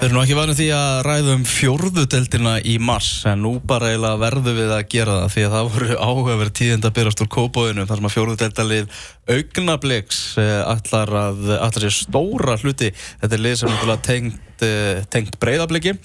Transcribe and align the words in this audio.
Við 0.00 0.06
erum 0.08 0.22
ekki 0.22 0.36
vanið 0.38 0.56
því 0.56 0.66
að 0.72 0.94
ræðum 1.04 1.42
fjórðudeldina 1.44 2.54
í 2.64 2.78
mars 2.80 3.08
en 3.28 3.42
nú 3.44 3.50
bara 3.68 3.90
eiginlega 3.90 4.20
verðum 4.22 4.56
við 4.56 4.70
að 4.72 4.86
gera 4.94 5.16
það 5.18 5.34
því 5.34 5.44
að 5.44 5.52
það 5.54 5.68
voru 5.74 5.98
áhugaverð 6.06 6.54
tíðind 6.56 6.88
að 6.88 6.94
byrjast 6.96 7.20
úr 7.20 7.28
kópóinu 7.34 7.84
þar 7.84 8.00
sem 8.00 8.08
að 8.08 8.14
fjórðudeldalið 8.14 8.96
augnabliks 9.36 10.22
allar 10.40 11.12
að 11.20 11.52
allar 11.58 11.84
sér 11.84 11.94
stóra 11.98 12.56
hluti. 12.62 12.90
Þetta 13.20 13.36
er 13.36 13.44
lið 13.44 13.60
sem 13.60 13.76
er 13.76 14.02
tengt, 14.08 14.64
eh, 14.64 15.04
tengt 15.12 15.36
breyðabliki 15.42 15.98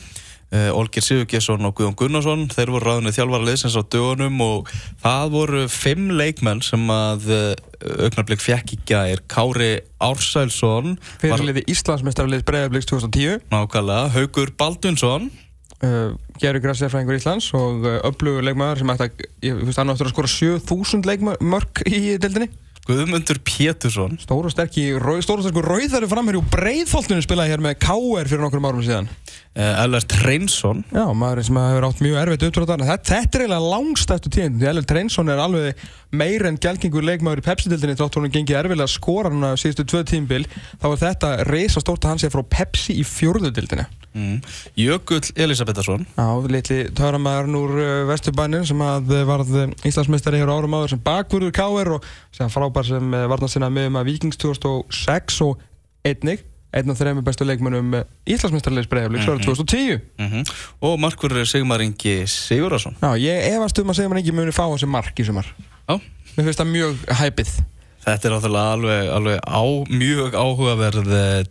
Olgir 0.75 1.03
Sigurgesson 1.03 1.65
og 1.67 1.75
Guðjón 1.77 1.95
Gunnarsson 1.99 2.45
þeir 2.51 2.71
voru 2.73 2.89
ráðinni 2.89 3.13
þjálfara 3.15 3.47
liðsins 3.47 3.77
á 3.77 3.83
dögunum 3.83 4.41
og 4.45 4.71
það 5.03 5.31
voru 5.35 5.63
fimm 5.71 6.11
leikmenn 6.15 6.63
sem 6.65 6.83
að 6.93 7.29
uh, 7.31 7.45
augnablík 8.05 8.43
fjekk 8.43 8.75
í 8.75 8.79
gær. 8.89 9.23
Kári 9.31 9.71
Ársælsson 10.03 10.97
fyrirliði 11.23 11.65
Íslandsmeistarlið 11.73 12.45
Breiðablíks 12.47 12.89
2010 12.91 13.41
nákvæmlega, 13.53 14.11
Haugur 14.15 14.53
Baldunsson 14.59 15.31
uh, 15.83 16.13
Gerur 16.41 16.63
Grassefræðingur 16.63 17.19
Íslands 17.19 17.49
og 17.57 17.87
öflugur 18.01 18.45
leikmæður 18.45 18.83
sem 18.83 18.93
ætti 18.95 19.09
að, 19.51 19.81
að 19.85 20.05
skora 20.13 20.31
7000 20.35 21.09
leikmörk 21.09 21.85
í 21.89 22.15
deildinni 22.19 22.51
Guðmundur 22.85 23.39
Pétursson. 23.41 24.19
Stóru 24.21 24.51
sterk 24.53 24.75
í 24.77 24.91
Stóru 25.25 25.41
sterk 25.41 25.57
rauðari 25.65 26.09
framherri 26.09 26.37
og 26.37 26.49
breiðfólkinu 26.53 27.23
spilaði 27.25 27.55
hér 27.55 27.63
með 27.65 27.79
K.R. 27.81 28.29
fyrir 28.29 28.43
nokkur 28.45 28.61
árum 28.61 28.83
síðan. 28.85 29.09
Uh, 29.55 29.85
Ellert 29.85 30.11
Reynsson 30.19 30.81
Já, 30.91 31.05
maður 31.15 31.45
sem 31.47 31.55
hefur 31.55 31.85
átt 31.87 32.01
mjög 32.03 32.17
erfitt 32.19 32.41
uppdráðan 32.43 32.81
þetta, 32.89 33.05
þetta 33.07 33.37
er 33.37 33.43
eiginlega 33.45 33.69
langstættu 33.71 34.31
tíðin 34.35 34.65
Ellert 34.67 34.91
Reynsson 34.91 35.31
er 35.31 35.39
alveg 35.39 35.85
meir 36.11 36.45
en 36.45 36.59
gælgengur 36.61 37.05
leikmaður 37.05 37.41
í 37.41 37.45
Pepsi-dildinni 37.49 37.97
þátt 37.99 38.19
hún 38.19 38.31
gengið 38.33 38.61
erfilega 38.61 38.87
að 38.87 38.95
skora 38.95 39.33
núna 39.33 39.55
síðustu 39.59 39.87
tvö 39.89 40.03
tímbil 40.07 40.45
þá 40.81 40.89
er 40.91 41.03
þetta 41.03 41.35
reysa 41.49 41.83
stórt 41.83 42.05
að 42.05 42.15
hann 42.15 42.23
sé 42.23 42.31
frá 42.33 42.43
Pepsi 42.43 42.99
í 42.99 43.05
fjórðudildinni 43.07 43.87
Mm. 44.15 44.39
Jökull 44.79 45.27
Elisabetharsson 45.35 46.05
Já, 46.15 46.27
litli 46.47 46.77
töramæðurinn 46.95 47.57
úr 47.59 47.73
uh, 47.75 47.87
Vesturbænir 48.07 48.63
sem 48.63 48.79
að 48.79 49.11
uh, 49.11 49.23
varð 49.27 49.51
uh, 49.59 49.73
Íslandsmeistari 49.83 50.39
hér 50.39 50.53
árum 50.55 50.77
áður 50.77 50.93
sem 50.93 51.01
bakvörður 51.03 51.51
K.R. 51.57 51.91
og 51.97 52.07
sem 52.31 52.53
frábær 52.53 52.87
sem 52.87 53.17
varna 53.27 53.49
sinna 53.51 53.67
með 53.67 53.89
um 53.89 53.99
að 53.99 54.07
Vikings 54.13 54.39
2006 54.39 55.41
og 55.43 55.59
einnig 56.07 56.45
einn 56.71 56.91
af 56.91 57.01
þeirra 57.01 57.17
með 57.17 57.27
bestu 57.27 57.49
leikmennum 57.49 57.91
Íslandsmeistarleis 58.23 58.87
bregðarleik, 58.91 59.27
svo 59.27 59.35
er 59.35 59.43
það 59.43 59.51
2010 59.51 59.99
mm 59.99 60.31
-hmm. 60.31 60.57
og 60.87 60.99
Markur 61.03 61.35
Sigmar 61.43 61.83
Ingi 61.83 62.21
Sigurðarsson 62.23 62.95
Já, 63.03 63.19
ég 63.19 63.51
efast 63.51 63.83
um 63.83 63.91
að 63.91 63.99
Sigmar 63.99 64.23
Ingi 64.23 64.31
muni 64.31 64.55
fá 64.55 64.63
þessi 64.63 64.87
mark 64.87 65.19
í 65.19 65.27
sumar 65.27 65.51
Já 65.85 65.95
Mér 66.35 66.49
finnst 66.49 66.59
það 66.59 66.71
mjög 66.73 67.07
hæpið 67.21 67.55
Þetta 68.05 68.27
er 68.27 68.33
áþví 68.35 68.59
alveg, 68.61 69.07
alveg 69.09 69.39
á, 69.49 69.61
mjög 69.89 70.35
áhugaverð 70.37 71.07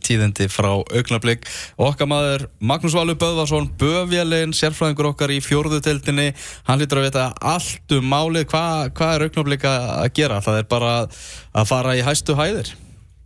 tíðindi 0.06 0.46
frá 0.46 0.68
augnablík. 0.70 1.48
Okkar 1.82 2.06
maður 2.06 2.44
Magnús 2.62 2.94
Valur 2.94 3.18
Böðvarsson, 3.18 3.66
Böfjælin, 3.80 4.54
sérfræðingur 4.54 5.08
okkar 5.10 5.34
í 5.34 5.40
fjórðuteldinni, 5.42 6.28
hann 6.68 6.78
lítur 6.78 7.02
að 7.02 7.08
vita 7.08 7.26
allt 7.42 7.96
um 7.98 8.06
málið. 8.06 8.46
Hva, 8.52 8.62
hvað 8.94 9.16
er 9.16 9.26
augnablík 9.26 9.66
að 9.72 10.06
gera? 10.14 10.38
Það 10.46 10.60
er 10.60 10.70
bara 10.76 10.94
að 11.02 11.68
fara 11.72 11.98
í 11.98 12.06
hæstu 12.06 12.38
hæðir? 12.38 12.70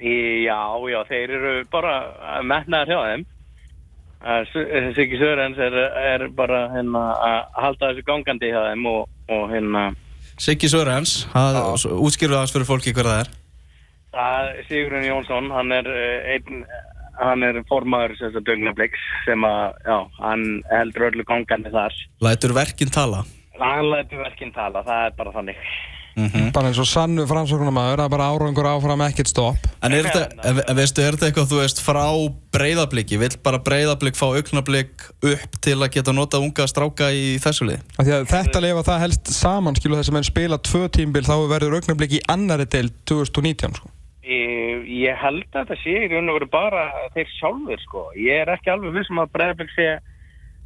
Já, 0.01 0.61
já, 0.89 0.99
þeir 1.13 1.37
eru 1.37 1.55
bara 1.69 1.95
metnaðar 2.49 2.95
hjá 2.95 3.01
þeim. 3.13 3.31
Siggi 4.97 5.21
Sörens 5.21 5.61
er, 5.61 5.77
er 6.17 6.31
bara 6.33 6.65
hérna, 6.73 7.09
að 7.13 7.41
halda 7.61 7.93
þessu 7.93 8.09
gangandi 8.09 8.57
hjá 8.57 8.63
þeim 8.71 8.89
og, 8.89 9.03
og 9.37 9.51
hérna 9.53 9.91
Siggi 10.39 10.69
Sörens, 10.71 11.25
útskýrðu 11.35 12.37
aðeins 12.39 12.53
fyrir 12.55 12.69
fólki 12.69 12.93
hver 12.95 13.09
það 13.11 13.23
er? 13.25 13.31
Það 14.15 14.51
er 14.51 14.61
Sigurinn 14.69 15.07
Jónsson, 15.09 15.49
hann 15.51 15.75
er 15.75 15.89
eh, 15.91 16.29
einn, 16.37 16.63
hann 17.19 17.43
er 17.43 17.59
formaður 17.67 18.15
þessar 18.21 18.45
dögnabliks 18.47 19.03
sem 19.27 19.43
að, 19.49 19.75
já, 19.83 19.97
hann 20.23 20.45
heldur 20.71 21.09
öllu 21.11 21.27
gangandi 21.27 21.73
þar. 21.75 21.99
Lætur 22.23 22.55
verkinn 22.55 22.95
tala? 22.95 23.25
Hann 23.59 23.91
lætur 23.91 24.23
verkinn 24.23 24.55
tala, 24.55 24.85
það 24.87 25.09
er 25.09 25.17
bara 25.19 25.35
þannig. 25.35 25.67
Mm 26.19 26.27
-hmm. 26.27 26.53
Bara 26.53 26.67
eins 26.67 26.79
og 26.83 26.87
sannu 26.91 27.23
framsóknarmæður, 27.31 28.01
það 28.01 28.05
er 28.05 28.15
bara 28.15 28.29
árangur 28.33 28.67
áfram 28.67 29.03
ekkert 29.07 29.29
stopp. 29.31 29.59
En 29.83 29.93
er 29.93 30.05
þetta, 30.05 30.23
en 30.69 30.77
veistu, 30.77 31.03
er 31.03 31.15
þetta 31.15 31.27
eitthvað, 31.29 31.51
þú 31.53 31.61
veist, 31.63 31.83
frá 31.89 32.07
breyðabliki? 32.57 33.19
Vill 33.23 33.37
bara 33.45 33.61
breyðablik 33.69 34.19
fá 34.19 34.27
augnablík 34.35 35.07
upp 35.23 35.53
til 35.63 35.79
að 35.79 35.93
geta 35.95 36.13
nota 36.13 36.41
unga 36.43 36.67
stráka 36.67 37.13
í 37.15 37.39
þessu 37.39 37.69
lið? 37.71 37.81
Þetta 38.35 38.65
lefa 38.67 38.83
það 38.91 38.99
helst 39.05 39.31
saman, 39.31 39.79
skilu, 39.79 39.97
þess 39.97 40.11
að 40.11 40.19
mann 40.19 40.31
spila 40.33 40.59
tvö 40.59 40.89
tímbil 40.89 41.23
þá 41.23 41.37
verður 41.55 41.79
augnablík 41.79 42.19
í 42.19 42.25
annari 42.29 42.67
del 42.67 42.91
2019, 43.07 43.79
sko. 43.79 43.89
Ég, 44.27 44.85
ég 45.07 45.15
held 45.23 45.47
að 45.55 45.71
þetta 45.71 45.83
sé 45.85 45.95
í 46.05 46.11
raun 46.11 46.29
og 46.29 46.35
veru 46.41 46.51
bara 46.51 46.91
þeir 47.15 47.29
sjálfur, 47.39 47.81
sko. 47.87 48.07
Ég 48.19 48.43
er 48.43 48.49
ekki 48.57 48.75
alveg 48.75 48.99
vissum 48.99 49.23
að 49.23 49.33
breyðablík 49.39 49.71
sé 49.77 49.91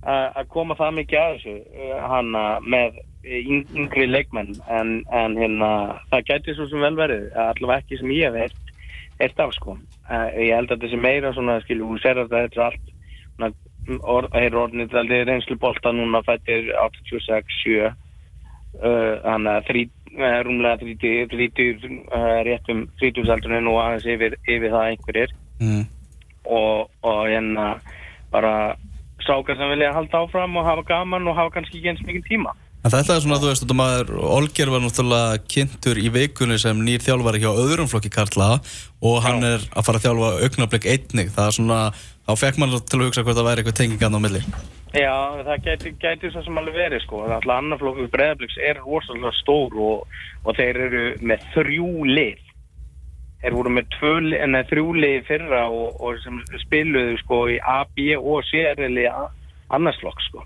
að 0.03 0.49
koma 0.49 0.75
það 0.75 0.97
mikið 0.97 1.19
að 1.19 1.33
þessu, 1.37 1.57
hana, 2.09 2.47
með 2.65 3.03
yngri 3.23 4.09
leikmenn 4.09 4.57
en, 4.67 5.03
en 5.15 5.37
hérna, 5.39 5.71
það 6.11 6.27
gæti 6.31 6.57
svo 6.57 6.67
sem 6.71 6.83
vel 6.83 6.97
verið 6.99 7.29
allavega 7.39 7.83
ekki 7.83 8.01
sem 8.01 8.15
ég 8.17 8.35
hef 8.35 8.57
eitt 9.23 9.39
af 9.41 9.53
sko. 9.55 9.77
Ég 10.35 10.57
held 10.57 10.73
að 10.75 10.89
sé 10.91 10.99
meira 10.99 11.31
svona 11.35 11.61
skilju, 11.63 11.93
þú 11.93 12.01
ser 12.03 12.19
að 12.19 12.33
þetta 12.33 12.59
er 12.59 12.65
allt 12.67 12.93
þeir 14.33 14.57
orðinir 14.59 14.97
aldrei 14.97 15.25
reynslu 15.27 15.57
bolta 15.59 15.93
núna 15.95 16.23
fættir 16.27 16.71
86-7 16.79 17.93
þannig 18.79 19.53
að 19.53 19.71
uh, 19.73 20.39
rúmlega 20.47 20.79
30, 20.81 21.27
30 21.33 21.89
uh, 22.13 22.39
réttum 22.47 22.87
30-saldurinn 23.01 23.69
og 23.69 23.81
aðeins 23.83 24.07
yfir, 24.15 24.37
yfir 24.47 24.73
það 24.73 24.87
einhverjir. 24.93 25.35
Mm. 25.63 25.83
og, 26.51 26.89
og 27.07 27.21
hérna 27.31 27.67
bara 28.33 28.75
sákar 29.23 29.55
sem 29.55 29.71
vilja 29.71 29.93
halda 29.95 30.25
áfram 30.25 30.57
og 30.59 30.67
hafa 30.67 30.83
gaman 30.89 31.29
og 31.31 31.37
hafa 31.39 31.53
kannski 31.59 31.79
ekki 31.79 31.93
eins 31.93 32.03
mikið 32.07 32.25
tíma 32.27 32.55
En 32.83 32.91
þetta 32.91 33.15
er 33.15 33.21
svona, 33.23 33.39
þú 33.39 33.47
veist, 33.47 33.73
maður, 33.79 34.09
Olger 34.27 34.71
var 34.73 34.81
náttúrulega 34.83 35.37
kynntur 35.47 36.01
í 36.03 36.09
veikunni 36.11 36.57
sem 36.59 36.81
nýr 36.83 37.03
þjálfari 37.05 37.39
hjá 37.45 37.53
öðrum 37.53 37.87
flokki 37.87 38.11
Karla 38.11 38.57
og 38.99 39.21
hann 39.23 39.39
Já. 39.39 39.53
er 39.53 39.67
að 39.71 39.85
fara 39.87 40.01
að 40.01 40.07
þjálfa 40.09 40.31
augnablik 40.49 40.89
einnig. 40.91 41.31
Það 41.37 41.47
er 41.47 41.55
svona, 41.59 41.77
þá 42.27 42.33
fekk 42.41 42.59
mann 42.59 42.75
til 42.75 42.99
að 42.99 43.05
hugsa 43.07 43.23
hvort 43.23 43.39
það 43.39 43.47
væri 43.47 43.63
eitthvað 43.63 43.77
tengingan 43.79 44.19
á 44.19 44.21
milli. 44.25 44.43
Já, 44.93 45.15
það 45.47 45.69
gæti, 45.69 45.93
gæti 46.03 46.33
svo 46.33 46.43
sem 46.43 46.59
alveg 46.59 46.81
verið, 46.81 47.05
sko. 47.05 47.21
Það 47.23 47.31
er 47.31 47.37
alltaf 47.37 47.61
annar 47.63 47.81
flokku 47.85 48.09
breiðabliks 48.17 48.59
er 48.67 48.83
rosalega 48.83 49.33
stór 49.39 49.79
og, 49.87 50.19
og 50.43 50.59
þeir 50.59 50.83
eru 50.89 51.05
með 51.23 51.47
þrjú 51.55 51.93
lið. 52.11 52.43
Þeir 53.45 53.59
voru 53.61 53.77
með 53.79 53.89
tvö, 53.95 54.13
nei, 54.27 54.61
þrjú 54.75 54.99
lið 54.99 55.17
fyrra 55.31 55.63
og, 55.71 56.03
og 56.03 56.19
sem 56.27 56.43
spiluðu, 56.67 57.15
sko, 57.23 57.41
í 57.55 57.63
A, 57.63 57.79
B 57.95 58.11
og 58.19 58.43
C-rili 58.51 59.07
annarsflokk, 59.71 60.27
sko. 60.27 60.45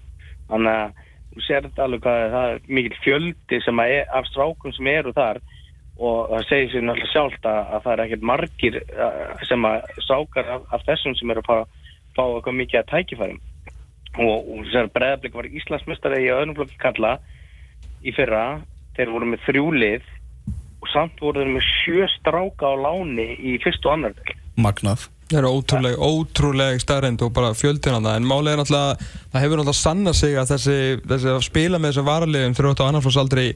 Þannig 0.53 0.85
að 0.85 1.03
sér 1.45 1.67
þetta 1.67 1.85
alveg 1.85 2.03
hvað 2.05 2.25
það 2.33 2.51
er 2.53 2.61
mikil 2.79 2.99
fjöldi 3.05 3.61
sem 3.65 3.83
er, 3.85 4.05
af 4.15 4.29
strákum 4.31 4.75
sem 4.77 4.91
eru 4.93 5.13
þar 5.17 5.41
og 5.97 6.31
það 6.31 6.47
segir 6.51 6.73
sér 6.73 6.85
náttúrulega 6.85 7.13
sjálft 7.13 7.49
að, 7.49 7.61
að 7.73 7.85
það 7.85 7.93
er 7.93 8.03
ekkert 8.05 8.27
margir 8.31 8.79
sem 9.49 9.69
að 9.69 9.91
strákar 10.05 10.51
af, 10.57 10.67
af 10.77 10.87
þessum 10.89 11.17
sem 11.17 11.33
eru 11.33 11.45
að 11.45 11.49
fá, 11.49 11.57
fá 12.17 12.25
eitthvað 12.27 12.59
mikið 12.61 12.81
að 12.81 12.91
tækifærum. 12.93 13.41
Og, 14.17 14.37
og 14.37 14.61
þess 14.65 14.79
að 14.81 14.93
Breðablík 14.97 15.35
var 15.37 15.49
Íslandsmestari 15.61 16.23
í 16.25 16.31
öðrum 16.33 16.57
flokki 16.57 16.79
kalla 16.81 17.17
í 18.05 18.13
fyrra, 18.17 18.45
þeir 18.97 19.13
voru 19.13 19.29
með 19.33 19.45
þrjúlið 19.49 20.07
og 20.81 20.89
samt 20.93 21.21
voru 21.21 21.43
þeir 21.43 21.53
með 21.57 21.69
sjö 21.69 22.09
stráka 22.15 22.73
á 22.73 22.75
láni 22.87 23.29
í 23.37 23.57
fyrst 23.65 23.85
og 23.89 23.97
annar 23.97 24.17
del 24.17 24.37
Magnað 24.61 25.09
Það 25.27 25.41
eru 25.41 25.49
ótrúlega, 25.57 25.97
ótrúlega 26.07 26.79
starrend 26.79 27.23
og 27.27 27.33
bara 27.35 27.51
fjöldin 27.59 27.97
á 27.97 28.01
það, 28.01 28.13
en 28.13 28.29
málið 28.31 28.53
er 28.53 28.61
náttúrulega, 28.61 29.09
það 29.33 29.43
hefur 29.43 29.59
náttúrulega 29.59 29.81
sanna 29.81 30.13
sig 30.15 30.37
að 30.39 30.53
þessi, 30.53 30.77
þessi 31.03 31.33
að 31.33 31.41
spila 31.43 31.81
með 31.83 31.91
þessu 31.91 32.05
varaliðum 32.07 32.55
þrjótt 32.55 32.83
á 32.83 32.87
annarflósaldri 32.87 33.47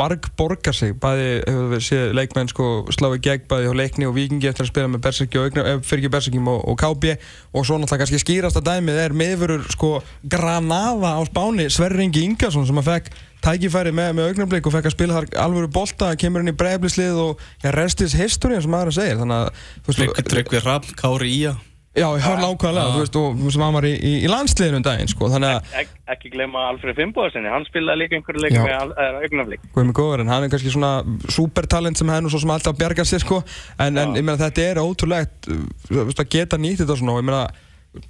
marg 0.00 0.30
borgar 0.38 0.76
sig, 0.76 0.94
bæði 1.02 1.28
hefur 1.44 1.68
við 1.74 1.84
séð 1.84 2.14
leikmenn 2.16 2.48
sko 2.48 2.68
slá 2.94 3.10
í 3.12 3.20
gegn 3.26 3.44
bæði 3.50 3.68
á 3.68 3.74
leikni 3.82 4.08
og 4.08 4.16
vikingi 4.16 4.48
eftir 4.48 4.64
að 4.64 4.70
spila 4.72 4.92
með 4.94 5.04
Berserki 5.04 5.40
og 5.40 5.60
fyrir 5.84 6.12
Berserkim 6.12 6.48
og, 6.48 6.60
og 6.72 6.80
KB 6.80 7.16
og 7.52 7.66
svo 7.68 7.76
náttúrulega 7.76 8.04
kannski 8.06 8.22
skýrasta 8.22 8.64
dæmið 8.64 9.02
er 9.04 9.16
meðverur 9.20 9.66
sko 9.74 9.98
Granada 10.24 11.18
á 11.18 11.22
spáni 11.28 11.68
Sverri 11.68 12.08
Ingi 12.08 12.24
Ingarsson 12.30 12.68
sem 12.68 12.80
að 12.80 12.92
fekk 12.94 13.12
tækifæri 13.44 13.94
með, 13.96 14.12
með 14.18 14.30
augnablík 14.32 14.68
og 14.68 14.76
fekk 14.76 14.90
að 14.90 14.96
spila 14.96 15.18
þar 15.18 15.30
alvöru 15.46 15.72
bolta, 15.72 16.12
kemur 16.20 16.44
inn 16.44 16.52
í 16.52 16.58
bregðlislið 16.60 17.24
og 17.24 17.42
ja, 17.64 17.72
restis 17.76 18.16
history 18.18 18.60
sem 18.60 18.72
maður 18.72 18.96
segir. 19.00 19.18
Þannig 19.22 19.48
að 19.48 20.30
Tryggvi 20.30 20.62
Raffn, 20.64 20.96
Kári 21.00 21.34
Ía. 21.40 21.56
Já, 21.90 22.06
ég 22.14 22.22
har 22.22 22.36
nákvæmlega, 22.38 22.90
þú 22.94 23.00
veist, 23.02 23.16
og 23.18 23.38
sem 23.50 23.62
hann 23.64 23.72
var 23.74 23.84
í, 23.88 23.90
í, 23.98 24.10
í 24.22 24.28
landsliðinu 24.30 24.78
um 24.78 24.82
daginn, 24.86 25.08
sko, 25.10 25.26
þannig 25.32 25.56
að 25.56 25.72
Ek, 25.80 25.88
Ekki 26.14 26.30
glema 26.30 26.68
Alfred 26.68 26.94
Fimboðarsinni, 27.00 27.50
hann 27.50 27.66
spilaði 27.66 28.04
líka 28.04 28.14
einhverju 28.14 28.44
leik 28.44 28.54
með 28.54 28.92
augnablík 29.24 29.64
Guð 29.74 29.88
mig 29.88 29.96
góður, 29.98 30.22
en 30.22 30.30
hann 30.30 30.46
er 30.46 30.52
kannski 30.52 30.70
svona 30.70 30.92
supertalent 31.34 31.98
sem 31.98 32.12
henn 32.14 32.28
og 32.28 32.30
svo 32.30 32.38
sem 32.44 32.52
alltaf 32.54 32.78
bjargar 32.78 33.08
sér, 33.10 33.24
sko 33.24 33.40
en, 33.42 33.98
en 33.98 34.14
ég 34.14 34.22
meina, 34.22 34.38
þetta 34.38 34.68
er 34.68 34.80
ótrúlegt 34.84 35.50
að 35.90 36.22
geta 36.30 36.60
nýtt 36.62 36.84
þetta 36.84 36.98
svona 37.00 37.16
og 37.16 37.24
ég 37.24 37.26
meina 37.26 37.42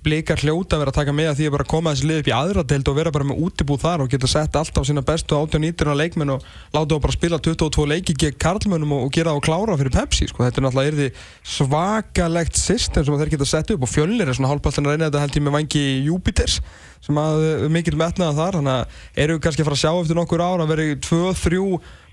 blikar 0.04 0.36
hljóta 0.44 0.76
að 0.76 0.82
vera 0.82 0.92
að 0.92 0.96
taka 0.98 1.12
með 1.16 1.28
að 1.30 1.38
því 1.38 1.46
að 1.48 1.54
bara 1.54 1.66
koma 1.70 1.92
þessi 1.94 2.08
lið 2.10 2.18
upp 2.20 2.28
í 2.28 2.32
aðra 2.36 2.64
deild 2.68 2.88
og 2.90 2.96
vera 2.98 3.12
bara 3.14 3.26
með 3.30 3.38
útibúð 3.46 3.78
þar 3.80 4.02
og 4.04 4.10
geta 4.12 4.28
sett 4.28 4.56
alltaf 4.60 4.84
sína 4.84 5.00
bestu 5.08 5.36
18-19 5.38 5.96
leikmenn 5.96 6.32
og 6.34 6.44
láta 6.74 6.98
þá 6.98 7.04
bara 7.06 7.14
spila 7.14 7.38
22 7.40 7.86
leiki 7.88 8.16
gegn 8.20 8.36
karlmönnum 8.44 8.92
og, 8.98 9.06
gera 9.14 9.32
og 9.32 9.40
klára 9.46 9.78
fyrir 9.80 9.94
Pepsi 9.94 10.28
sko. 10.28 10.44
þetta 10.44 10.60
er 10.60 10.66
náttúrulega 10.66 11.08
svakalegt 11.56 12.60
system 12.60 13.06
sem 13.06 13.16
þeir 13.22 13.32
geta 13.32 13.48
sett 13.48 13.72
upp 13.72 13.86
og 13.86 13.92
fjölnir 13.92 14.28
er 14.28 14.36
svona 14.36 14.52
hálfpallin 14.52 14.90
að 14.90 14.98
reyna 14.98 15.08
þetta 15.08 15.22
held 15.24 15.38
ég 15.40 15.46
með 15.46 15.56
vangi 15.56 15.86
Júpiters 16.10 16.58
sem 17.00 17.22
að 17.22 17.46
uh, 17.46 17.64
mikil 17.72 17.96
metnaða 17.96 18.36
þar 18.36 18.60
þannig 18.60 18.74
að 18.74 19.24
eru 19.24 19.38
við 19.38 19.44
kannski 19.46 19.64
að 19.64 19.70
fara 19.70 19.78
að 19.78 19.84
sjá 19.86 19.94
eftir 19.94 20.20
nokkur 20.20 20.44
ára 20.44 20.66
að 20.66 20.74
vera 20.74 21.00
2-3 21.08 21.64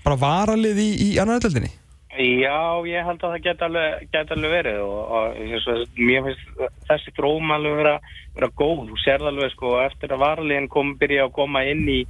bara 0.06 0.20
varalið 0.24 0.80
í, 0.80 0.88
í 1.04 1.10
annar 1.20 1.44
deildinni 1.44 1.74
Já, 2.18 2.82
ég 2.90 3.04
held 3.06 3.22
að 3.22 3.34
það 3.34 3.44
geta 3.44 3.66
alveg, 3.68 4.06
get 4.10 4.30
alveg 4.34 4.50
verið 4.50 4.78
og, 4.82 4.96
og 5.14 5.58
svo, 5.62 5.74
mér 6.02 6.24
finnst 6.26 6.48
þessi 6.88 7.12
þróum 7.14 7.52
alveg 7.54 7.76
vera, 7.78 7.92
vera 8.34 8.48
góð. 8.58 8.88
Þú 8.88 8.98
serð 9.04 9.28
alveg 9.30 9.52
sko 9.54 9.76
eftir 9.84 10.14
að 10.14 10.24
varaliðin 10.24 10.66
kom 10.72 10.96
byrja 10.98 11.28
að 11.28 11.36
koma 11.36 11.62
inn 11.70 11.84
í, 11.86 12.00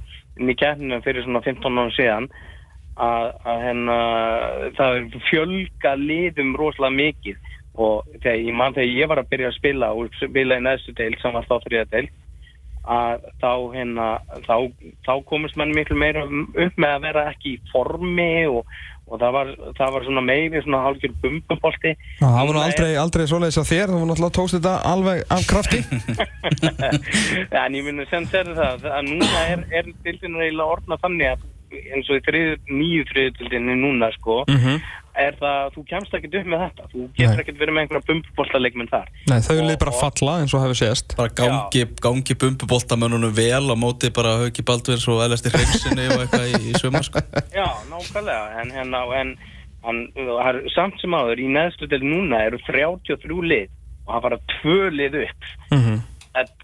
í 0.41 0.55
kerninu 0.57 0.97
fyrir 1.05 1.27
svona 1.27 1.43
15 1.45 1.77
árum 1.77 1.93
síðan 1.93 2.29
að, 2.97 3.27
að 3.53 3.61
henn 3.67 3.93
það 4.79 5.19
fjölga 5.29 5.93
liðum 6.01 6.55
rosalega 6.57 6.97
mikið 6.97 7.53
og 7.79 8.09
þegar 8.17 8.41
ég 8.47 8.57
mann 8.57 8.75
þegar 8.75 8.97
ég 8.97 9.11
var 9.11 9.21
að 9.21 9.29
byrja 9.35 9.51
að 9.51 9.59
spila 9.59 9.91
og 9.93 10.17
spila 10.17 10.57
í 10.57 10.65
næstu 10.65 10.95
deil 10.97 11.13
sem 11.21 11.37
var 11.37 11.45
þá 11.47 11.55
þrjá 11.67 11.85
deil 11.93 12.07
að 12.89 13.25
þá 13.43 13.51
hérna 13.75 14.07
þá, 14.47 14.55
þá 15.05 15.13
komist 15.29 15.57
mann 15.59 15.75
miklu 15.75 15.97
meira 15.99 16.25
upp 16.25 16.79
með 16.79 16.95
að 16.95 17.03
vera 17.05 17.25
ekki 17.29 17.55
í 17.55 17.61
formi 17.69 18.31
og 18.49 18.65
og 19.09 19.19
það 19.21 19.35
var, 19.35 19.51
það 19.77 19.93
var 19.95 20.05
svona 20.07 20.23
meiri 20.25 20.61
svona 20.63 20.81
hálfgjör 20.85 21.13
bumbubolti 21.23 21.93
Það 22.19 22.39
var 22.39 22.55
nú 22.55 22.63
aldrei, 22.63 22.89
aldrei 23.03 23.25
svoleiðis 23.29 23.61
að 23.61 23.69
þér 23.71 23.93
þú 23.93 24.01
náttúrulega 24.09 24.37
tókst 24.37 24.57
þetta 24.57 24.73
alveg 24.93 25.23
af 25.35 25.47
krafti 25.49 25.79
En 27.63 27.77
ég 27.77 27.85
myndi 27.85 28.05
að 28.05 28.11
segja 28.11 28.57
það 28.59 28.89
að 28.93 29.07
núna 29.09 29.45
er, 29.45 29.63
er 29.81 29.89
dildinu 30.05 30.43
eiginlega 30.43 30.75
orðna 30.75 30.99
þannig 31.01 31.33
að 31.33 31.47
eins 31.69 32.09
og 32.09 32.17
í 32.17 32.43
nýju 32.73 33.05
þriðutildinni 33.11 33.75
núna 33.77 34.09
sko 34.15 34.43
mm 34.47 34.57
-hmm. 34.57 34.77
Er 35.23 35.37
það 35.39 35.55
að 35.59 35.69
þú 35.75 35.83
kemst 35.89 36.15
ekkert 36.17 36.37
upp 36.39 36.49
með 36.51 36.63
þetta. 36.63 36.87
Þú 36.91 37.05
getur 37.17 37.41
ekkert 37.43 37.61
verið 37.61 37.75
með 37.75 37.85
einhverja 37.85 38.07
bumbuboltaleikminn 38.09 38.91
þar. 38.91 39.07
Nei, 39.31 39.37
þau 39.45 39.55
lið 39.57 39.79
bara 39.83 39.95
falla 39.99 40.35
eins 40.41 40.55
og 40.55 40.63
hefur 40.65 40.79
sést. 40.79 41.15
Bara 41.19 41.33
gangi, 41.39 41.85
gangi 42.03 42.37
bumbuboltamönnunum 42.43 43.33
vel 43.37 43.65
á 43.71 43.75
móti 43.79 44.11
bara 44.15 44.35
Hauki 44.43 44.65
Baldvins 44.65 45.07
og 45.11 45.23
Elastir 45.25 45.55
Hreinsinni 45.55 46.09
og 46.13 46.23
eitthvað 46.25 46.51
í, 46.51 46.61
í 46.71 46.75
sömur 46.81 47.07
sko. 47.07 47.23
Já, 47.55 47.67
nákvæmlega. 47.91 48.63
En, 48.63 48.75
en, 48.83 48.95
en, 49.21 49.33
en 49.89 50.63
samt 50.75 51.01
sem 51.01 51.17
áður 51.17 51.43
í 51.43 51.49
neðstu 51.51 51.89
del 51.91 52.03
núna 52.05 52.45
eru 52.49 52.61
33 52.69 53.43
lið 53.53 53.67
og 54.07 54.15
það 54.15 54.23
fara 54.27 54.41
tvö 54.59 54.79
lið 54.95 55.21
upp. 55.25 55.51
Mm 55.73 55.83
-hmm 55.83 56.07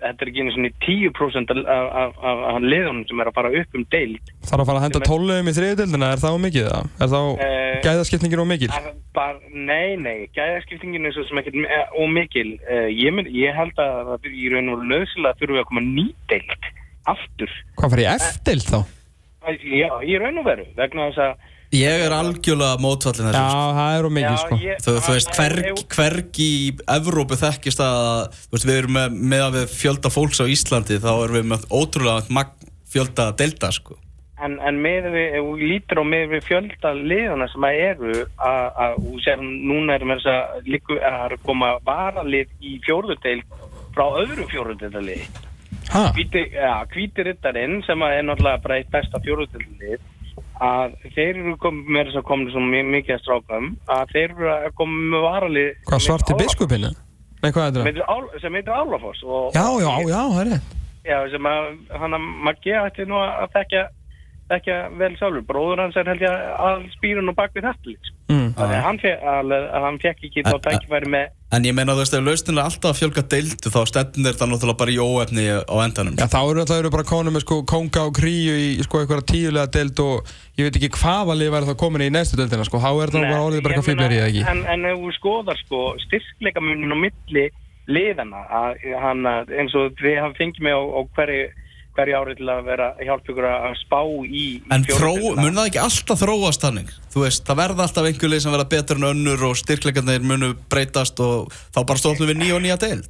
þetta 0.02 0.24
er 0.24 0.32
ekki 0.32 0.44
einu 0.44 0.54
svona 0.56 0.72
10% 0.86 1.54
af, 1.76 2.60
liðunum 2.64 3.04
sem 3.10 3.22
er 3.22 3.30
að 3.30 3.38
fara 3.38 3.52
upp 3.62 3.78
um 3.78 3.86
deild 3.94 4.34
Það 4.46 4.56
er 4.56 4.64
að 4.64 4.70
fara 4.70 4.82
að 4.82 4.86
henda 4.86 5.02
tólum 5.06 5.50
í 5.50 5.56
þriðdeildina, 5.58 6.12
er 6.12 6.24
það 6.24 6.38
ómikið 6.40 6.70
það? 6.70 6.92
Er 7.00 7.12
þá 7.14 7.20
uh, 7.22 7.56
gæðaskiptingin 7.86 8.44
ómikil? 8.46 8.72
Nei, 9.56 9.90
nei, 10.02 10.18
gæðaskiptingin 10.36 11.10
er 11.10 11.16
svo 11.16 11.26
sem 11.30 11.42
ekki 11.42 11.66
ómikil 12.02 12.48
uh, 12.66 12.88
ég, 12.92 13.24
ég 13.36 13.58
held 13.58 13.82
að 13.82 13.98
það 14.12 14.30
er 14.30 14.38
í 14.38 14.54
raun 14.54 14.74
og 14.76 14.86
nöðsilega 14.92 15.40
þurfum 15.40 15.58
við 15.58 15.64
að 15.64 15.70
koma 15.72 15.86
nýdeild 15.90 16.70
aftur 17.16 17.58
Hvað 17.80 17.96
fara 17.96 18.06
í 18.06 18.10
F-deild 18.16 18.70
þá? 18.70 18.80
Já, 19.62 19.90
í 20.02 20.16
raun 20.18 20.42
og 20.42 20.48
veru, 20.48 20.66
vegna 20.78 21.12
þess 21.12 21.22
að 21.28 21.52
Ég 21.74 22.06
er 22.06 22.14
algjörlega 22.14 22.78
mótfallin 22.82 23.30
þessu. 23.30 23.42
Já, 23.42 23.50
sko. 23.50 23.74
það 23.80 23.98
er 23.98 24.08
ómikið 24.10 24.38
sko. 24.42 24.60
Ég, 24.62 24.80
þú, 24.86 24.94
þú 25.02 25.16
veist, 25.16 25.32
hverg, 25.40 25.84
hverg 25.96 26.40
í 26.46 26.54
Evrópu 26.96 27.38
þekkist 27.42 27.84
að, 27.84 28.40
þú 28.46 28.56
veist, 28.56 28.68
við 28.70 28.80
erum 28.82 28.98
með, 29.00 29.20
með 29.34 29.46
að 29.48 29.58
við 29.58 29.76
fjölda 29.76 30.12
fólks 30.14 30.42
á 30.42 30.46
Íslandi, 30.46 31.00
þá 31.04 31.12
erum 31.14 31.38
við 31.40 31.48
með 31.52 31.70
ótrúlega 31.74 32.46
fjölda 32.96 33.30
delta 33.40 33.72
sko. 33.76 33.98
En, 34.46 34.58
en 34.68 34.80
með 34.84 35.10
við, 35.14 35.38
við 35.56 35.70
lítur 35.72 36.04
á 36.04 36.06
með 36.06 36.36
við 36.36 36.48
fjölda 36.50 36.92
liðuna 37.00 37.48
sem 37.50 37.68
að 37.68 37.82
eru, 37.90 38.16
að, 38.46 38.98
þú 39.00 39.22
sér, 39.26 39.44
núna 39.44 39.96
erum 39.96 40.16
við 40.16 40.30
að 41.10 41.38
koma 41.48 41.76
varalið 41.88 42.52
í 42.62 42.76
fjórðudel 42.86 43.40
frá 43.96 44.06
öðru 44.22 44.48
fjórðudeltalið. 44.52 45.42
Hæ? 45.86 46.02
Kvítirittarinn 46.92 47.80
sem 47.86 48.04
er 48.08 48.26
náttúrulega 48.26 48.64
bara 48.64 48.80
eitt 48.82 48.92
besta 48.94 49.22
fjórðudeltalið 49.24 50.04
að 50.64 50.94
þeir 51.16 51.42
eru 51.42 51.56
komið 51.64 51.90
með 51.92 52.08
þess 52.10 52.20
að 52.22 52.28
koma 52.30 52.54
svo 52.54 52.64
mikið 52.64 53.16
að 53.16 53.22
strákam 53.24 53.68
að 53.98 54.14
þeir 54.14 54.30
eru 54.30 54.50
að 54.54 54.70
koma 54.80 55.02
með 55.12 55.26
varali 55.26 55.66
Hvað 55.90 56.06
svarti 56.06 56.38
biskupinu? 56.40 56.92
Nei, 57.44 57.52
hvað 57.52 57.80
er 57.82 57.92
þetta? 57.92 58.40
Sem 58.42 58.58
heitir 58.58 58.74
Álafoss 58.74 59.22
Já, 59.56 59.66
já, 59.84 59.92
já, 60.08 60.22
það 60.32 60.42
er 60.42 60.52
rétt 60.54 60.74
Já, 61.06 61.18
sem 61.30 61.50
að 61.50 61.68
hann 62.02 62.18
að 62.18 62.30
Maggi 62.48 62.74
ætti 62.80 63.06
nú 63.06 63.20
að 63.22 63.52
þekka 63.54 63.84
þekka 64.52 64.76
vel 65.00 65.14
sjálfur, 65.20 65.46
bróður 65.48 65.82
hans 65.86 65.98
er 65.98 66.12
held 66.12 66.22
ég 66.26 66.44
að 66.68 66.86
spýrun 66.98 67.32
og 67.32 67.38
bak 67.38 67.56
við 67.56 67.66
þetta 67.66 67.92
liksom. 67.92 68.20
mm, 68.30 68.52
þannig 68.60 68.78
að 68.78 68.86
hann, 68.86 69.02
fe 69.02 69.14
hann 69.86 70.00
fekk 70.04 70.28
ekki 70.30 70.46
þá 70.46 70.56
tækifæri 70.68 71.12
með 71.16 71.34
En 71.56 71.64
ég 71.64 71.76
meina 71.78 71.94
þú 71.94 72.02
veist, 72.02 72.16
ef 72.18 72.24
lausnin 72.26 72.58
er 72.58 72.68
alltaf 72.68 72.90
að 72.90 72.98
fjölga 73.00 73.24
deildu 73.32 73.72
þá 73.72 73.78
stefnir 73.88 74.36
það 74.36 74.50
náttúrulega 74.52 74.80
bara 74.82 74.92
í 74.92 74.98
óefni 75.00 75.44
á 75.56 75.76
endanum. 75.86 76.16
Já, 76.20 76.26
þá 76.28 76.40
eru 76.42 76.66
það 76.68 76.88
bara 76.92 77.06
konum 77.08 77.36
með 77.38 77.46
sko 77.46 77.60
konga 77.70 78.06
og 78.10 78.16
kríu 78.18 78.56
í 78.60 78.72
sko 78.84 79.00
eitthvað 79.00 79.22
tíulega 79.30 79.72
deild 79.72 80.02
og 80.04 80.34
ég 80.58 80.68
veit 80.68 80.80
ekki 80.80 80.90
hvaða 80.98 81.38
lið 81.40 81.54
væri 81.54 81.70
þá 81.70 81.78
komin 81.80 82.04
í 82.04 82.10
næstu 82.12 82.40
deildina 82.40 82.66
sko, 82.68 82.82
þá 82.84 82.90
er 82.92 83.14
það 83.14 83.28
bara 83.30 83.46
orðið 83.46 83.64
bara 83.64 83.78
eitthvað 83.78 83.88
fýrberi 83.92 84.20
eða 84.20 84.32
ekki. 84.34 84.44
En, 84.52 84.64
en 84.74 84.90
ef 84.90 85.00
þú 85.06 85.14
skoðar 85.20 85.62
sko 85.62 85.84
styrkleikamunin 86.08 86.98
á 86.98 86.98
milli 87.06 87.46
liðana 87.86 88.44
að, 88.60 88.84
hann, 89.06 89.24
eins 89.46 89.78
og 89.78 89.96
við 90.02 90.20
hafum 90.20 90.36
fengið 90.42 90.68
með 90.68 90.76
á, 90.76 90.84
á 90.92 91.02
hverju 91.16 91.46
hverju 91.96 92.18
árið 92.20 92.40
til 92.40 92.50
að 92.52 92.64
vera 92.70 92.88
hjálp 93.00 93.30
ykkur 93.32 93.48
að 93.50 93.76
spá 93.82 94.00
í 94.28 94.46
En 94.74 94.86
mun 94.86 95.60
það 95.60 95.70
ekki 95.70 95.84
alltaf 95.84 96.22
þróast 96.22 96.66
þannig? 96.66 96.94
Þú 97.14 97.26
veist, 97.26 97.46
það 97.48 97.62
verða 97.62 97.86
alltaf 97.88 98.10
einhverlið 98.10 98.44
sem 98.44 98.56
verða 98.56 98.72
betur 98.76 99.02
en 99.02 99.10
önnur 99.12 99.46
og 99.50 99.60
styrkleikarnir 99.60 100.26
munu 100.26 100.54
breytast 100.72 101.22
og 101.24 101.54
þá 101.76 101.80
bara 101.84 102.02
stólum 102.02 102.32
við 102.32 102.42
nýja 102.42 102.58
og 102.58 102.66
nýja 102.66 102.82
deil 102.82 103.04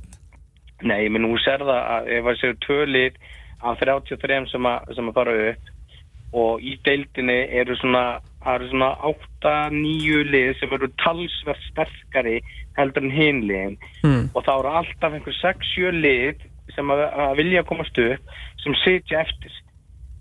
Nei, 0.85 1.07
menn 1.09 1.25
þú 1.29 1.39
ser 1.41 1.63
það 1.63 1.81
að 1.95 2.11
ef 2.13 2.27
það 2.27 2.41
séu 2.41 2.57
tvölið 2.65 3.21
af 3.65 3.79
33 3.81 4.41
sem 4.51 4.67
að, 4.69 4.91
sem 4.97 5.09
að 5.09 5.17
fara 5.17 5.35
upp 5.49 5.71
og 6.35 6.63
í 6.63 6.75
deildinni 6.83 7.37
eru 7.61 7.77
svona, 7.79 8.19
svona 8.43 8.91
8-9 9.07 10.25
lið 10.33 10.51
sem 10.59 10.73
eru 10.75 10.89
talsverð 10.99 11.61
sterkari 11.69 12.41
heldur 12.75 13.05
en 13.07 13.15
hinliðin 13.15 13.77
hmm. 14.01 14.27
og 14.33 14.43
þá 14.43 14.51
eru 14.57 14.73
alltaf 14.81 15.15
einhver 15.15 15.37
6-7 15.39 15.93
lið 15.95 16.43
sem 16.75 16.91
að, 16.93 17.05
að 17.25 17.37
vilja 17.41 17.63
komast 17.67 17.97
upp 18.01 18.35
sem 18.63 18.75
sitja 18.83 19.23
eftir 19.25 19.53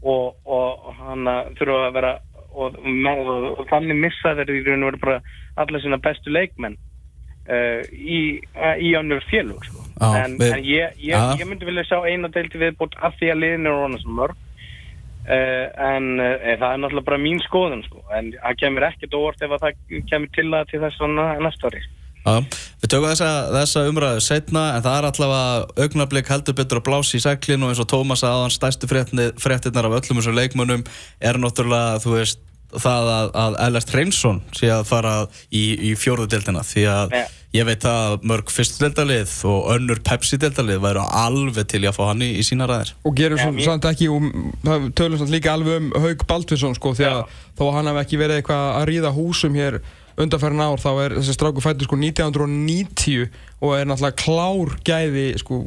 og, 0.04 0.34
og 0.44 0.94
hann 1.00 1.28
þurfa 1.58 1.82
að 1.88 1.98
vera 1.98 2.14
og, 2.54 2.78
og, 2.78 3.46
og 3.58 3.64
þannig 3.70 4.00
missa 4.04 4.34
þeir 4.38 4.52
í 4.54 4.62
raun 4.66 4.84
og 4.84 4.92
veru 4.92 5.02
bara 5.04 5.20
alla 5.60 5.80
sína 5.82 6.00
bestu 6.02 6.32
leikmenn 6.32 6.76
uh, 6.76 7.82
í, 7.90 8.20
uh, 8.54 8.76
í 8.78 8.94
önnur 8.98 9.25
félug 9.30 9.64
sko. 9.66 9.84
en, 10.11 10.38
við, 10.40 10.56
en 10.58 10.64
ég, 10.68 10.96
ég, 11.02 11.28
ég 11.40 11.50
myndi 11.50 11.68
vilja 11.68 11.87
sjá 11.88 11.99
eina 12.06 12.30
deilti 12.34 12.61
viðbútt 12.62 12.99
af 13.02 13.16
því 13.20 13.32
að 13.34 13.42
liðin 13.42 13.70
eru 13.70 13.84
hona 13.87 14.00
sem 14.02 14.16
mörg 14.20 14.38
uh, 14.38 15.66
en 15.90 16.11
það 16.20 16.68
er 16.70 16.80
náttúrulega 16.82 17.08
bara 17.11 17.23
mín 17.26 17.42
skoðun 17.46 17.84
sko. 17.88 18.04
en 18.14 18.32
það 18.38 18.62
kemur 18.62 18.88
ekkert 18.90 19.18
óvart 19.18 19.44
ef 19.46 19.58
það 19.66 19.84
kemur 20.12 20.34
til 20.37 20.49
að 20.52 20.73
til 20.73 20.82
þess 20.87 21.04
að 21.06 21.20
næsta 21.49 21.73
ári 21.73 21.84
við 22.25 22.88
tökum 22.88 23.11
þessa, 23.11 23.31
þessa 23.52 23.85
umræðu 23.90 24.25
setna 24.25 24.64
en 24.78 24.85
það 24.87 24.97
er 24.97 25.09
allavega 25.11 25.85
augnablík 25.85 26.33
heldur 26.33 26.57
betur 26.57 26.81
að 26.81 26.87
blási 26.88 27.21
í 27.21 27.25
seglinu 27.25 27.69
og 27.69 27.75
eins 27.75 27.83
og 27.85 27.90
Tómas 27.93 28.25
aðan 28.25 28.54
stærstu 28.54 28.88
fréttinnar 28.88 29.90
af 29.90 29.99
öllum 30.00 30.23
þessum 30.23 30.38
leikmönnum 30.38 30.87
er 31.21 31.40
náttúrulega, 31.40 32.00
þú 32.04 32.16
veist, 32.16 32.40
það 32.81 33.09
að, 33.12 33.31
að 33.38 33.57
Elast 33.69 33.95
Reynsson 33.95 34.43
sé 34.57 34.71
að 34.73 34.85
fara 34.88 35.14
í, 35.52 35.64
í 35.90 35.95
fjóruðdeldina 35.99 36.64
því 36.66 36.85
að 36.90 37.14
ja. 37.14 37.25
ég 37.54 37.69
veit 37.69 37.87
að 37.88 38.25
mörg 38.26 38.52
fyrstudeldalið 38.52 39.35
og 39.50 39.69
önnur 39.75 40.00
Pepsi-deldalið 40.07 40.81
væru 40.83 41.04
alveg 41.04 41.69
til 41.71 41.83
að 41.85 41.97
fá 41.99 42.02
hann 42.11 42.25
í, 42.26 42.33
í 42.40 42.47
sína 42.47 42.69
ræðir. 42.71 42.95
Og 43.07 43.19
gerum 43.19 43.40
ja, 43.40 43.50
svo 43.50 43.66
samt 43.69 43.88
ekki, 43.90 44.09
og 44.11 44.88
tölum 44.99 45.21
samt 45.21 45.35
líka 45.35 45.54
alveg 45.54 45.83
um 45.83 45.93
Haug 46.04 46.25
Baldvinsson 46.31 46.78
sko 46.78 46.95
því 46.99 47.11
að 47.11 47.21
ja. 47.21 47.45
þó 47.61 47.64
hann 47.76 47.93
hef 47.93 48.00
ekki 48.04 48.23
verið 48.25 48.40
eitthvað 48.40 48.66
að 48.81 48.88
ríða 48.90 49.14
húsum 49.14 49.61
hér 49.61 49.83
undanferðin 50.21 50.62
ár 50.62 50.83
þá 50.83 50.90
er 51.04 51.16
þessi 51.18 51.35
stráku 51.35 51.62
fættur 51.64 51.88
sko 51.88 51.99
1990 51.99 53.28
og 53.61 53.76
er 53.76 53.88
náttúrulega 53.88 54.18
klár 54.21 54.75
gæði 54.87 55.28
sko, 55.40 55.62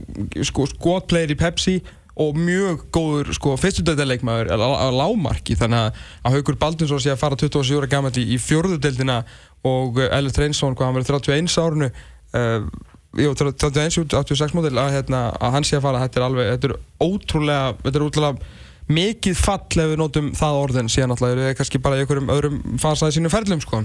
sko 0.48 0.68
skotplegir 0.72 1.36
í 1.36 1.40
Pepsi 1.40 1.78
og 2.18 2.38
mjög 2.40 2.88
góður 2.96 3.32
sko 3.38 3.54
fyrstudöldarleikmaður 3.62 4.50
á 4.56 4.90
lámarki 4.90 5.58
þannig 5.60 5.98
að 6.26 6.38
Haugur 6.38 6.58
Baldinsson 6.62 7.02
sé 7.04 7.14
að 7.14 7.22
fara 7.22 7.38
27 7.38 7.78
ára 7.78 7.92
gammalt 7.92 8.18
í, 8.18 8.40
fjörðudeldina 8.42 9.22
og 9.68 10.00
Ellis 10.08 10.40
Reynsson, 10.40 10.78
hvað 10.78 10.90
hann 10.90 10.98
verið 10.98 11.12
31 11.14 11.60
árunu 11.62 11.90
uh, 11.92 12.70
jú, 13.18 13.34
31, 13.38 14.08
86 14.16 14.56
mótil 14.58 14.80
að, 14.80 14.96
hérna, 14.96 15.28
að 15.36 15.54
hann 15.58 15.68
sé 15.68 15.78
að 15.78 15.86
fara, 15.86 16.02
þetta 16.06 16.22
er 16.22 16.28
alveg 16.30 16.50
þetta 16.56 16.72
er 16.72 16.78
ótrúlega, 17.04 17.76
þetta 17.84 18.00
er 18.00 18.08
ótrúlega 18.08 18.66
mikið 18.88 19.38
fall 19.38 19.84
ef 19.84 19.90
við 19.92 19.98
nótum 20.00 20.28
það 20.38 20.58
orðin. 20.64 20.92
Síðan 20.92 21.14
alltaf 21.14 21.34
er 21.34 21.42
það 21.44 21.56
kannski 21.60 21.82
bara 21.84 21.98
í 21.98 22.04
einhverjum 22.04 22.30
öðrum 22.32 22.60
fasaði 22.80 23.18
sínum 23.18 23.34
ferlum 23.34 23.64
sko 23.64 23.82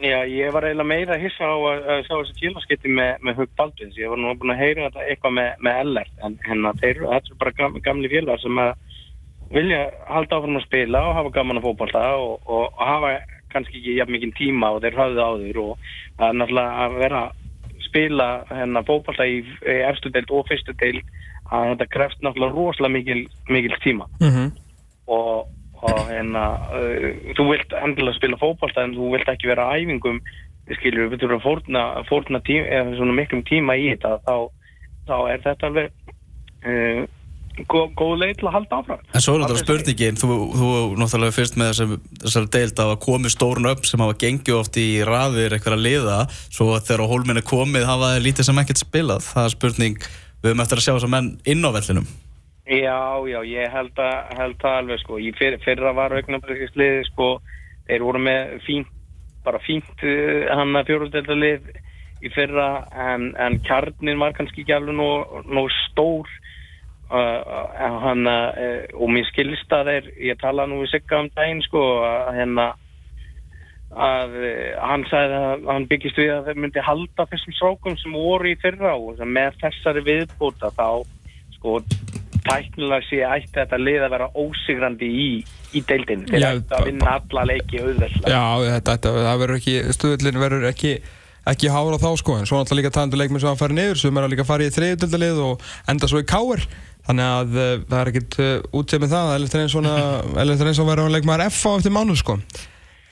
Já, 0.00 0.24
ég 0.24 0.52
var 0.52 0.64
eiginlega 0.64 0.88
meira 0.88 1.16
hissa 1.20 1.44
á 1.44 1.56
að, 1.56 1.82
að 1.92 1.98
sjá 2.06 2.14
þessi 2.14 2.38
félagskipti 2.40 2.92
með, 2.96 3.10
með 3.26 3.42
Hug 3.42 3.50
Baldvins. 3.58 3.98
Ég 4.00 4.08
var 4.08 4.20
nú 4.20 4.30
búin 4.40 4.54
að 4.54 4.62
heyra 4.62 4.86
þetta 4.86 5.02
eitthvað 5.04 5.34
með, 5.36 5.50
með 5.66 5.80
LR, 5.82 6.12
en 6.24 6.38
hérna, 6.46 6.72
þeir, 6.80 7.02
þetta 7.10 7.34
er 7.34 7.40
bara 7.42 7.52
gam, 7.58 7.76
gamli 7.84 8.12
félagar 8.12 8.40
sem 8.40 8.62
að 8.62 8.72
vilja 9.50 9.82
halda 10.08 10.38
áfram 10.38 10.56
að 10.60 10.66
spila 10.68 11.02
og 11.08 11.16
hafa 11.18 11.34
gaman 11.34 11.60
að 11.60 11.66
fókbalta 11.66 12.02
og, 12.22 12.34
og, 12.46 12.64
og 12.70 12.82
hafa 12.86 13.12
kannski 13.50 13.80
ekki 13.80 13.96
jafn 13.98 14.14
mikið 14.14 14.34
tíma 14.38 14.72
og 14.76 14.82
þeir 14.84 14.98
hafðu 15.00 15.24
áður 15.26 15.62
og 15.64 15.88
það 16.18 16.26
er 16.28 16.36
náttúrulega 16.38 16.84
að 16.84 16.98
vera 17.02 17.22
spila 17.82 18.28
hérna 18.50 18.84
fókbalta 18.86 19.26
í, 19.26 19.40
í 19.42 19.78
efstu 19.90 20.12
deild 20.14 20.30
og 20.34 20.46
fyrstu 20.48 20.76
deild 20.78 21.02
að 21.50 21.72
þetta 21.72 21.88
krefst 21.96 22.22
náttúrulega 22.22 22.54
rosalega 22.54 22.94
mikil, 22.94 23.22
mikil 23.50 23.80
tíma 23.82 24.06
Mm 24.20 24.30
-hmm. 24.30 24.52
og, 25.06 25.48
og 25.88 26.00
hérna 26.10 26.44
uh, 26.76 27.34
þú 27.38 27.48
vilt 27.52 27.76
endilega 27.80 28.18
spila 28.18 28.40
fótbolta 28.40 28.84
en 28.84 28.96
þú 28.98 29.12
vilt 29.14 29.30
ekki 29.32 29.50
vera 29.50 29.68
á 29.70 29.76
æfingum 29.78 30.20
skilur, 30.78 31.08
við 31.10 31.24
þurfum 31.24 31.38
að 31.40 31.46
fórna, 31.46 31.84
fórna 32.06 32.40
tíma, 32.46 32.66
eða 32.70 32.98
svona 32.98 33.16
miklum 33.16 33.40
tíma 33.48 33.74
í 33.80 33.88
þetta 33.90 34.20
þá, 34.26 34.36
þá 35.08 35.16
er 35.32 35.42
þetta 35.46 35.70
alveg 35.70 35.88
uh, 36.62 37.00
góð, 37.66 37.88
góð 37.98 38.14
leið 38.20 38.34
til 38.38 38.48
að 38.48 38.56
halda 38.56 38.78
áfram 38.78 39.02
En 39.16 39.24
svo 39.24 39.34
er 39.36 39.44
segir. 39.48 39.62
spurningin, 39.64 40.20
þú, 40.20 40.38
þú 40.54 40.70
náttúrulega 41.00 41.36
fyrst 41.36 41.58
með 41.60 41.72
þessar, 41.72 41.92
þessar 42.22 42.48
deild 42.56 42.82
að 42.84 42.94
komið 43.06 43.34
stórn 43.34 43.70
upp 43.72 43.84
sem 43.88 44.04
hafa 44.04 44.18
gengið 44.22 44.58
oft 44.60 44.80
í 44.80 44.88
raðir 45.06 45.56
eitthvað 45.56 45.78
að 45.78 45.86
liða, 45.86 46.18
svo 46.48 46.70
að 46.76 46.88
þegar 46.88 47.04
á 47.04 47.10
hólminn 47.12 47.42
er 47.42 47.48
komið 47.50 47.88
hafa 47.88 48.14
þeir 48.14 48.26
lítið 48.28 48.50
sem 48.50 48.62
ekkert 48.62 48.82
spilað. 48.84 49.28
Það 49.32 49.48
er 49.48 49.54
spurning, 49.56 50.10
við 50.40 50.52
höfum 50.52 50.64
eftir 50.66 50.80
að 50.82 50.86
sjá 50.86 50.92
þessar 50.94 51.14
menn 51.16 51.32
inn 51.50 51.66
á 51.66 51.70
vellinum. 51.74 52.10
Já, 52.70 53.18
já, 53.26 53.40
ég 53.50 53.72
held 53.74 53.96
að 53.98 54.28
held 54.38 54.60
það 54.62 54.76
alveg 54.78 55.00
sko, 55.02 55.16
í 55.18 55.30
fyr, 55.34 55.56
fyrra 55.64 55.90
var 55.96 56.12
augnablikisliði 56.14 57.00
sko, 57.08 57.30
þeir 57.88 58.04
voru 58.06 58.20
með 58.22 58.52
fínt, 58.62 58.92
bara 59.42 59.58
fínt 59.64 60.04
uh, 60.06 60.44
hann 60.54 60.78
að 60.78 60.92
fjóruðdeldalið 60.92 61.66
í 62.22 62.30
fyrra 62.30 62.68
en, 62.94 63.32
en 63.42 63.58
kjarnin 63.66 64.20
var 64.22 64.36
kannski 64.36 64.62
ekki 64.62 64.76
alveg 64.76 64.94
nóg, 65.00 65.34
nóg 65.50 65.66
stór 65.88 66.30
uh, 67.10 67.98
hann 68.04 68.30
uh, 68.30 68.86
og 68.94 69.10
mér 69.16 69.26
skilst 69.32 69.74
að 69.74 69.90
þeir, 69.90 70.12
ég 70.30 70.38
tala 70.38 70.68
nú 70.70 70.84
við 70.84 70.92
Sigga 70.94 71.24
um 71.24 71.30
daginn 71.34 71.64
sko 71.66 71.84
að 72.06 72.38
hérna 72.38 72.68
að 73.90 74.36
uh, 74.44 74.66
hann 74.84 75.08
sagði 75.10 75.40
að 75.40 75.66
hann 75.72 75.88
byggist 75.90 76.22
við 76.22 76.36
að 76.36 76.52
þeir 76.52 76.62
myndi 76.62 76.86
halda 76.86 77.26
þessum 77.32 77.58
strákum 77.58 77.98
sem 77.98 78.14
voru 78.14 78.52
í 78.52 78.58
fyrra 78.62 78.94
og 78.94 79.18
með 79.26 79.58
þessari 79.64 80.06
viðbúta 80.06 80.70
þá 80.78 81.02
sko 81.56 81.80
tæknilega 82.46 83.06
sé 83.08 83.22
ætti 83.26 83.54
þetta 83.58 83.80
lið 83.80 84.04
að 84.06 84.12
vera 84.16 84.28
ósigrandi 84.42 85.08
í, 85.08 85.30
í 85.76 85.84
deildin 85.88 86.26
þeir 86.28 86.46
ætti 86.50 86.76
að 86.78 86.90
vinna 86.90 87.16
alla 87.20 87.46
leiki 87.52 87.80
auðveldlega. 87.82 88.34
Já, 88.34 88.44
þetta, 88.66 88.94
þetta, 88.96 89.14
það 89.28 89.42
verður 89.44 89.60
ekki, 89.60 89.78
stuðullin 89.96 90.44
verður 90.44 90.70
ekki 90.70 90.94
ekki 91.50 91.70
hára 91.72 91.98
þá 92.00 92.10
sko, 92.20 92.36
en 92.36 92.48
svo 92.48 92.60
náttúrulega 92.60 92.84
líka 92.84 92.94
talandu 92.94 93.18
leikminn 93.18 93.42
sem 93.42 93.50
að 93.50 93.62
fara 93.62 93.76
niður, 93.76 94.00
sem 94.00 94.18
er 94.18 94.26
að 94.26 94.34
líka 94.34 94.46
fara 94.46 94.66
í 94.66 94.74
þriðutildalið 94.74 95.38
og 95.46 95.70
enda 95.90 96.10
svo 96.10 96.20
í 96.20 96.26
káir 96.28 96.66
þannig 97.06 97.24
að 97.26 97.54
uh, 97.56 97.70
það 97.86 98.00
er 98.00 98.10
ekkit 98.12 98.36
uh, 98.44 98.50
útsið 98.80 99.02
með 99.04 99.14
það 99.14 99.30
eða 99.36 99.62
og 99.80 100.68
eins 100.68 100.82
og 100.82 100.90
verður 100.90 101.06
að 101.06 101.16
leikmaður 101.16 101.46
F 101.48 101.62
á 101.64 101.70
eftir 101.72 101.96
mánuð 101.96 102.20
sko. 102.20 102.36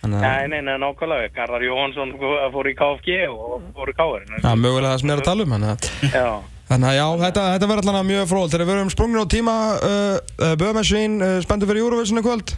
Nei, 0.08 0.46
nei, 0.46 0.60
nei, 0.62 0.76
nákvæmlega, 0.78 1.32
Garðar 1.34 1.64
Jóhansson 1.66 2.12
fór 2.54 2.68
í 2.70 2.74
KFG 2.78 3.16
og 3.32 3.64
fór 3.74 3.90
í 3.90 3.94
KR 3.98 4.28
er 4.38 4.60
mögulega 4.60 4.92
það 4.92 5.00
sem 5.02 5.10
ég 5.10 5.16
er 5.16 5.22
að 5.24 5.26
tala 5.26 5.46
um 5.48 5.56
að, 5.56 5.88
Já, 6.12 6.28
þannig 6.68 6.88
að 6.92 6.96
já, 6.98 7.06
þetta, 7.24 7.44
þetta 7.54 7.68
verður 7.72 7.84
allavega 7.84 8.08
mjög 8.12 8.30
fróð 8.30 8.48
þegar 8.54 8.68
við 8.68 8.76
erum 8.76 8.94
sprungin 8.94 9.24
á 9.24 9.32
tíma 9.34 9.54
uh, 9.74 10.16
uh, 10.38 10.54
Böðmessvín, 10.60 11.20
uh, 11.20 11.36
spenntu 11.44 11.68
fyrir 11.68 11.82
í 11.82 12.24
kvöld? 12.24 12.48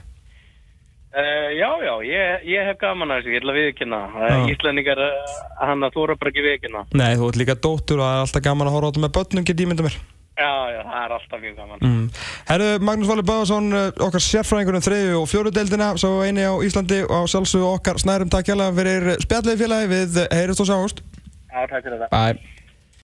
Uh, 1.10 1.50
já, 1.58 1.70
já 1.82 1.94
ég, 2.06 2.44
ég 2.46 2.62
hef 2.68 2.78
gaman 2.78 3.10
að 3.10 3.16
þessu, 3.18 3.32
ég 3.34 3.40
ætla 3.40 3.50
að 3.50 3.58
viðkynna 3.58 3.98
uh, 4.06 4.30
Já. 4.30 4.46
Íslendingar, 4.52 5.00
uh, 5.02 5.08
hann 5.58 5.82
að 5.82 5.96
eru 6.04 6.14
bara 6.20 6.30
ekki 6.30 6.44
viðkynna 6.44 6.82
Nei, 6.94 7.18
þú 7.18 7.24
ert 7.32 7.38
líka 7.40 7.56
dóttur 7.58 7.98
og 7.98 8.06
það 8.06 8.14
er 8.14 8.22
alltaf 8.28 8.44
gaman 8.44 8.70
að 8.70 8.74
horfa 8.76 8.86
á 8.86 8.90
þetta 8.92 9.02
með 9.02 9.14
börnum, 9.16 9.46
get 9.48 9.58
ég 9.58 9.70
mynda 9.72 9.86
mér. 9.88 9.96
Já, 10.38 10.52
já, 10.70 10.80
það 10.86 11.02
er 11.02 11.10
alltaf 11.16 11.42
mjög 11.42 11.56
gaman. 11.58 11.82
Mm. 11.82 12.04
Herru, 12.46 12.68
Magnús 12.86 13.10
Valur 13.10 13.26
Böðarsson, 13.26 13.66
okkar 14.06 14.22
sérfræðingur 14.24 14.78
um 14.78 14.86
þriðju 14.86 15.18
og 15.18 15.26
fjóru 15.28 15.50
deildina, 15.52 15.88
svo 16.00 16.22
eini 16.22 16.46
á 16.46 16.54
Íslandi 16.62 17.02
og 17.08 17.12
á 17.12 17.22
sjálfsögðu 17.34 17.66
okkar 17.74 17.98
snærum. 17.98 18.30
Takk 18.30 18.46
hjá 18.48 18.54